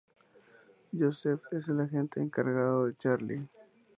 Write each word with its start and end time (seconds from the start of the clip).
Joseph 0.91 1.43
es 1.51 1.67
el 1.69 1.79
agente 1.79 2.19
encargado 2.19 2.87
de 2.87 2.95
Charlie. 2.97 3.47